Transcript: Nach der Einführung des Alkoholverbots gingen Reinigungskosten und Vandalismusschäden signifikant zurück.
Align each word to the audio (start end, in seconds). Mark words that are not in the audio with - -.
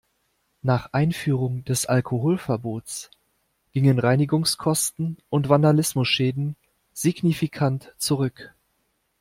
Nach 0.63 0.87
der 0.87 0.95
Einführung 0.95 1.63
des 1.63 1.85
Alkoholverbots 1.85 3.11
gingen 3.71 3.99
Reinigungskosten 3.99 5.17
und 5.29 5.47
Vandalismusschäden 5.47 6.55
signifikant 6.91 7.93
zurück. 7.99 8.51